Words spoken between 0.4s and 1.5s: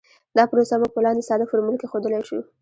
پروسه موږ په لاندې ساده